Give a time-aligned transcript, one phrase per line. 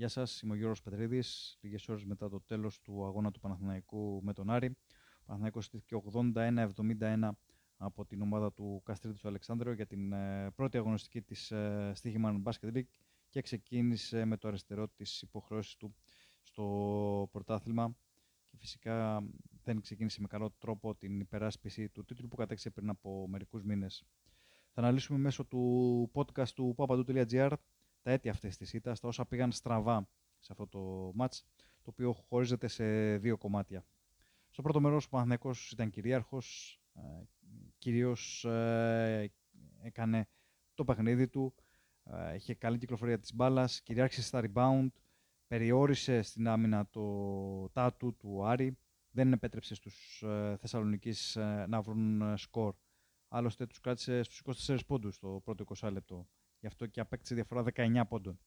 [0.00, 1.58] Γεια σας, είμαι ο Γιώργος Πετρίδης.
[1.60, 4.76] Λίγες ώρες μετά το τέλος του αγώνα του Παναθηναϊκού με τον Άρη.
[5.20, 7.30] Ο Παναθηναϊκός στήθηκε 81-71
[7.76, 12.42] από την ομάδα του Καστρίδη του Αλεξάνδρου για την ε, πρώτη αγωνιστική της ε, Στίχημαν
[12.46, 12.88] Basket League
[13.28, 15.94] και ξεκίνησε με το αριστερό της υποχρεώσεις του
[16.42, 17.96] στο πρωτάθλημα.
[18.46, 19.24] Και φυσικά
[19.62, 24.04] δεν ξεκίνησε με καλό τρόπο την υπεράσπιση του τίτλου που κατέξε πριν από μερικούς μήνες.
[24.72, 27.52] Θα αναλύσουμε μέσω του podcast του papadou.gr
[28.02, 30.08] τα αίτια αυτής της ήττας, τα όσα πήγαν στραβά
[30.38, 33.84] σε αυτό το μάτς, το οποίο χωρίζεται σε δύο κομμάτια.
[34.50, 37.00] Στο πρώτο μέρος ο Παναθηναϊκός ήταν κυρίαρχος, ε,
[37.78, 39.32] κυρίως ε,
[39.82, 40.28] έκανε
[40.74, 41.54] το παιχνίδι του,
[42.04, 44.88] ε, είχε καλή κυκλοφορία της μπάλας, κυριάρχησε στα rebound,
[45.46, 48.78] περιόρισε στην άμυνα το τάτου του Άρη,
[49.10, 50.24] δεν επέτρεψε στους
[50.58, 51.36] Θεσσαλονικείς
[51.68, 52.74] να βρουν σκορ.
[53.28, 56.28] Άλλωστε τους κράτησε στους 24 πόντους το πρώτο 20 λεπτό.
[56.60, 58.38] Γι' αυτό και απέκτησε διαφορά 19 πόντων.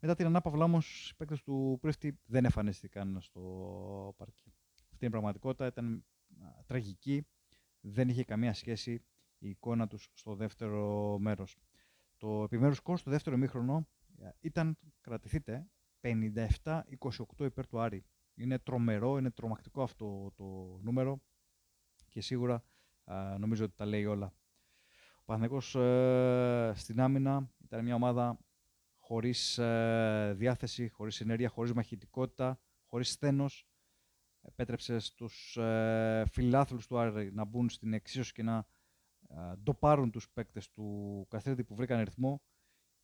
[0.00, 4.52] Μετά την ανάπαυλα όμως, οι παίκτες του Πρίφτη δεν εμφανίστηκαν στο παρκή.
[4.92, 6.04] Αυτή η πραγματικότητα ήταν
[6.66, 7.26] τραγική.
[7.80, 8.92] Δεν είχε καμία σχέση
[9.38, 11.56] η εικόνα τους στο δεύτερο μέρος.
[12.16, 13.88] Το επιμέρους σκορ στο δεύτερο μήχρονο
[14.40, 15.66] ήταν, κρατηθείτε,
[16.00, 16.80] 57-28
[17.38, 18.04] υπέρ του Άρη.
[18.34, 21.20] Είναι τρομερό, είναι τρομακτικό αυτό το νούμερο
[22.08, 22.64] και σίγουρα
[23.38, 24.32] νομίζω ότι τα λέει όλα.
[25.24, 28.38] Παναθηναϊκός ε, στην άμυνα ήταν μια ομάδα
[28.96, 33.68] χωρίς ε, διάθεση, χωρίς ενέργεια, χωρίς μαχητικότητα, χωρίς σθένος.
[34.40, 38.66] Επέτρεψε στους ε, φιλάθλους του Άρη να μπουν στην εξίσωση και να
[39.28, 42.42] ε, ντοπάρουν τους παίκτες του Καστρίτη που βρήκαν ρυθμό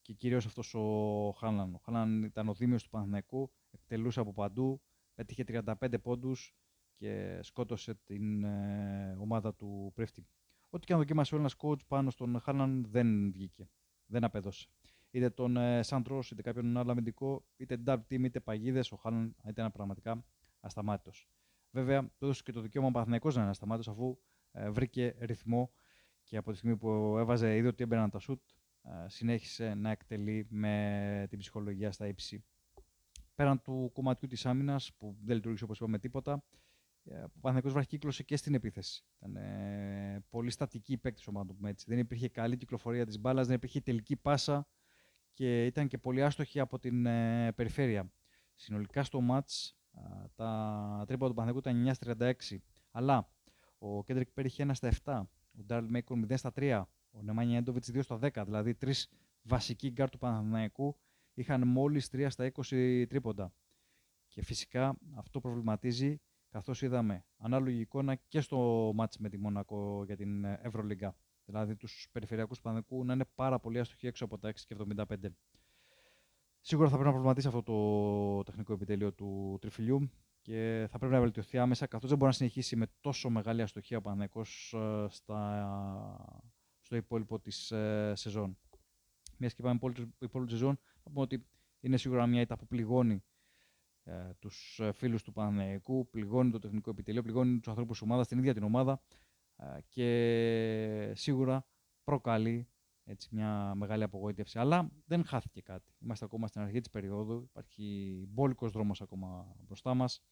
[0.00, 1.74] και κυρίως αυτός ο Χάναν.
[1.74, 4.82] Ο Χάναν ήταν ο δήμιος του Παναθηναϊκού, εκτελούσε από παντού,
[5.14, 6.54] πέτυχε 35 πόντους
[6.96, 10.26] και σκότωσε την ε, ομάδα του Πρίφτη.
[10.68, 13.70] Ό,τι και αν δοκίμασε ο Έλληνας coach πάνω στον Χάναν δεν βγήκε.
[14.06, 14.68] Δεν απέδωσε.
[15.10, 19.36] Είτε τον ε, Σάντρο, είτε κάποιον άλλο αμυντικό, είτε double team, είτε παγίδες, ο Χάναν
[19.46, 20.24] ήταν πραγματικά
[20.60, 21.28] ασταμάτητος.
[21.70, 24.18] Βέβαια, το έδωσε και το δικαίωμα ο Παναθηναϊκός να είναι ασταμάτητος, αφού
[24.52, 25.72] ε, βρήκε ρυθμό
[26.22, 28.42] και από τη στιγμή που έβαζε, είδε ότι έμπαιναν τα σουτ,
[28.82, 32.44] ε, συνέχισε να εκτελεί με την ψυχολογία στα ύψη.
[33.34, 36.38] Πέραν του κομματιού της άμυνας, που δεν λειτουργήσε όπως είπαμε τίποτα, ε,
[37.10, 39.04] ο Παναθηναϊκός βραχικύκλωσε και στην επίθεση.
[39.16, 41.84] Ήταν ε, πολύ στατική η παίκτη ομάδα του έτσι.
[41.88, 44.66] Δεν υπήρχε καλή κυκλοφορία της μπάλας, δεν υπήρχε τελική πάσα
[45.32, 48.12] και ήταν και πολύ άστοχη από την ε, περιφέρεια.
[48.54, 49.76] Συνολικά στο μάτς
[50.34, 52.56] τα τρύπα του Παναθηναϊκού ήταν 9 36.
[52.90, 53.30] Αλλά
[53.78, 55.22] ο Κέντρικ Πέρι είχε 1 στα 7,
[55.58, 58.42] ο Ντάρλ Μέικον 0 στα 3, ο Νεμάνια Έντοβιτς 2 στα 10.
[58.44, 59.08] Δηλαδή τρεις
[59.42, 60.96] βασικοί γκαρντ του Παναθηναϊκού
[61.34, 63.52] είχαν μόλις 3 στα 20 τρίποντα.
[64.28, 66.20] Και φυσικά αυτό προβληματίζει
[66.56, 71.16] καθώς είδαμε ανάλογη εικόνα και στο ματς με τη Μονακό για την Ευρωλίγκα.
[71.44, 74.76] Δηλαδή τους περιφερειακούς του Παναθηναϊκού να είναι πάρα πολύ άστοχοι έξω από τα 6 και
[74.96, 75.04] 75.
[76.60, 81.20] Σίγουρα θα πρέπει να προβληματίσει αυτό το τεχνικό επιτελείο του τριφυλλιού και θα πρέπει να
[81.20, 85.06] βελτιωθεί άμεσα καθώς δεν μπορεί να συνεχίσει με τόσο μεγάλη αστοχία ο Παναθηναϊκός ε,
[86.80, 88.58] στο υπόλοιπο της ε, σεζόν.
[89.36, 89.78] Μιας και πάμε
[90.18, 91.46] υπόλοιπος σεζόν, θα πούμε ότι
[91.80, 93.24] είναι σίγουρα μια ήττα που πληγώνει
[94.08, 98.28] ε, τους ε, φίλους του Παναθηναϊκού, πληγώνει το τεχνικό επιτελείο, πληγώνει τους ανθρώπους της ομάδας,
[98.28, 99.00] την ίδια την ομάδα
[99.56, 101.66] ε, και σίγουρα
[102.04, 102.68] προκαλεί
[103.04, 104.58] έτσι, μια μεγάλη απογοήτευση.
[104.58, 105.92] Αλλά δεν χάθηκε κάτι.
[105.98, 107.42] Είμαστε ακόμα στην αρχή της περίοδου.
[107.42, 110.22] Υπάρχει μπόλικος δρόμος ακόμα μπροστά μας.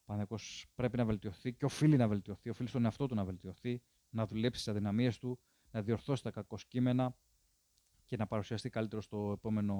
[0.00, 2.50] Ο Παναθηναϊκός πρέπει να βελτιωθεί και οφείλει να βελτιωθεί.
[2.50, 5.38] Οφείλει στον εαυτό του να βελτιωθεί, να δουλέψει τις αδυναμίες του,
[5.70, 7.16] να διορθώσει τα κακοσκήμενα
[8.06, 9.76] και να παρουσιαστεί καλύτερο στο επόμενο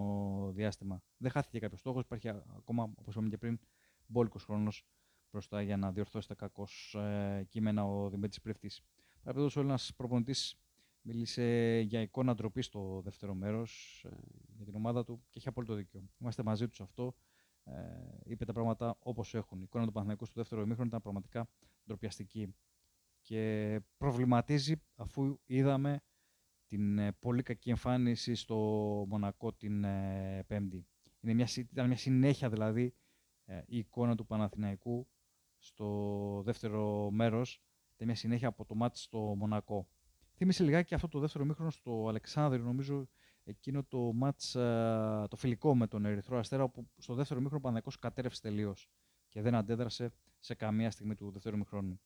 [0.54, 1.02] διάστημα.
[1.16, 2.02] Δεν χάθηκε κάποιος στόχος.
[2.02, 3.58] Υπάρχει ακόμα, όπως είπαμε και πριν,
[4.06, 4.86] μπόλικος χρόνος
[5.30, 8.70] μπροστά για να διορθώσει τα κακό ε, κείμενα ο Δημήτρης Πρεφτή.
[9.22, 10.56] Παραπέτω, ένα προπονητής
[11.00, 14.16] μίλησε για εικόνα ντροπή στο δεύτερο μέρος ε,
[14.56, 16.08] για την ομάδα του και έχει απόλυτο δίκιο.
[16.18, 17.14] Είμαστε μαζί τους σε αυτό.
[17.64, 17.72] Ε,
[18.24, 19.58] είπε τα πράγματα όπως έχουν.
[19.60, 21.48] Η εικόνα του Παναθηναϊκού στο δεύτερο ημίχρονο ήταν πραγματικά
[21.86, 22.54] ντροπιαστική.
[23.20, 26.00] Και προβληματίζει αφού είδαμε
[26.68, 28.56] την ε, πολύ κακή εμφάνιση στο
[29.08, 30.86] Μονακό την ε, Πέμπτη.
[31.20, 32.94] Είναι μια, ήταν μια συνέχεια δηλαδή
[33.44, 35.08] ε, η εικόνα του Παναθηναϊκού
[35.58, 37.62] στο δεύτερο μέρος.
[37.94, 39.88] Ήταν μια συνέχεια από το μάτι στο Μονακό.
[40.36, 43.08] Θύμισε λιγάκι αυτό το δεύτερο μήχρονο στο Αλεξάνδρου, νομίζω
[43.44, 44.50] εκείνο το μάτς,
[45.28, 48.90] το φιλικό με τον Ερυθρό Αστέρα, όπου στο δεύτερο μήχρονο ο Παναθηναϊκός κατέρευσε τελείως
[49.28, 52.00] και δεν αντέδρασε σε καμία στιγμή του δεύτερου μήχρονου.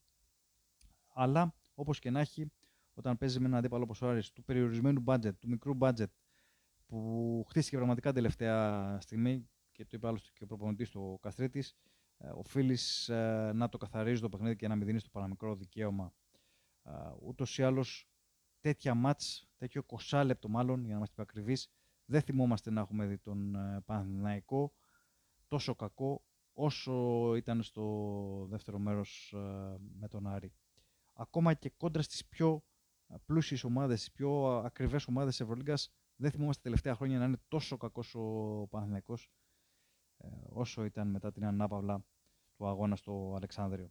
[1.14, 2.52] Αλλά, όπως και να έχει,
[3.00, 6.11] όταν παίζει με έναν αντίπαλο όπως ο Άρης, του περιορισμένου budget, του μικρού budget,
[6.87, 11.76] που χτίστηκε πραγματικά τελευταία στιγμή και το είπε άλλωστε και ο προπονητής του Καστρίτης,
[12.19, 16.14] ε, οφείλεις ε, να το καθαρίζεις το παιχνίδι και να μην δίνεις το παραμικρό δικαίωμα.
[16.82, 18.08] Ε, Ούτως ή άλλως,
[18.61, 21.70] τέτοια μάτς, τέτοιο 20 λεπτό μάλλον, για να είμαστε πιο ακριβείς,
[22.05, 24.73] δεν θυμόμαστε να έχουμε δει τον ε, Παναθηναϊκό
[25.49, 29.38] τόσο κακό όσο ήταν στο δεύτερο μέρος ε,
[29.99, 30.53] με τον Άρη.
[31.12, 32.64] Ακόμα και κόντρα στις πιο
[33.26, 37.40] πλούσιες ομάδες, στις πιο ακριβές ομάδες της Ευρωλίγκας, δεν θυμόμαστε τα τελευταία χρόνια να είναι
[37.48, 39.30] τόσο κακός ο Παναθηναϊκός
[40.16, 42.04] ε, όσο ήταν μετά την ανάπαυλα
[42.56, 43.90] του αγώνα στο Αλεξάνδριο.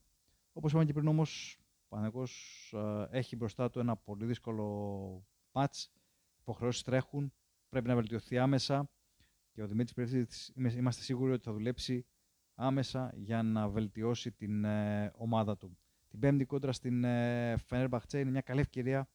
[0.54, 5.92] Όπως είπαμε και πριν όμως, ο Παναθηναϊκός ε, έχει μπροστά του ένα πολύ δύσκολο μάτς,
[6.40, 7.34] υποχρεώσεις τρέχουν,
[7.70, 8.90] πρέπει να βελτιωθεί άμεσα
[9.52, 12.06] και ο Δημήτρης Πρέφτης είμαστε σίγουροι ότι θα δουλέψει
[12.56, 15.78] άμεσα για να βελτιώσει την ε, ομάδα του.
[16.10, 19.10] Την πέμπτη κόντρα στην ε, Φενέρμπαχτσε είναι μια καλή ευκαιρία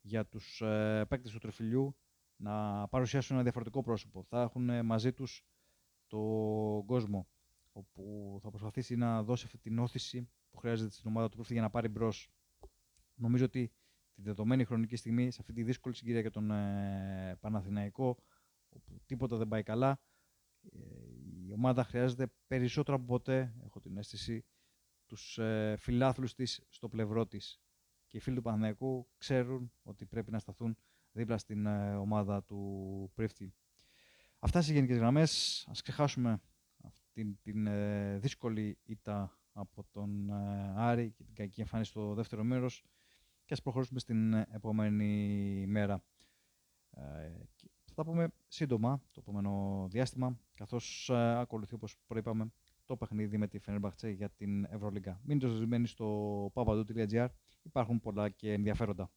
[0.00, 1.96] για τους ε, παίκτες του τρεφιλιού
[2.36, 4.22] να παρουσιάσουν ένα διαφορετικό πρόσωπο.
[4.22, 5.44] Θα έχουν ε, μαζί τους
[6.06, 7.28] τον κόσμο,
[7.72, 11.62] όπου θα προσπαθήσει να δώσει αυτή την όθηση που χρειάζεται στην ομάδα του Πρέφτη για
[11.62, 12.30] να πάρει μπρος.
[13.14, 13.72] Νομίζω ότι
[14.14, 18.18] τη δεδομένη χρονική στιγμή, σε αυτή τη δύσκολη συγκυρία για τον ε, Παναθηναϊκό,
[18.68, 20.00] όπου τίποτα δεν πάει καλά,
[20.72, 20.78] ε,
[21.46, 24.44] η ομάδα χρειάζεται περισσότερο από ποτέ, έχω την αίσθηση,
[25.12, 27.60] τους ε, φιλάθλους της στο πλευρό της.
[28.06, 30.76] Και οι φίλοι του Παναθηναϊκού ξέρουν ότι πρέπει να σταθούν
[31.12, 33.54] δίπλα στην ε, ομάδα του Πρίφτη.
[34.38, 35.64] Αυτά σε γενικές γραμμές.
[35.70, 36.40] Ας ξεχάσουμε
[36.82, 42.44] αυτή την ε, δύσκολη ήττα από τον ε, Άρη και την κακή εμφάνιση στο δεύτερο
[42.44, 42.84] μέρος
[43.44, 46.04] και ας προχωρήσουμε στην επόμενη μέρα.
[47.84, 52.52] Θα τα πούμε σύντομα το επόμενο διάστημα, καθώς ακολουθεί όπως προείπαμε
[52.92, 55.20] το παιχνίδι με τη Fenerbahce για την Ευρωλίγκα.
[55.24, 56.06] Μείνετε ζωμένοι στο
[56.54, 57.26] papadu.gr,
[57.62, 59.10] υπάρχουν πολλά και ενδιαφέροντα.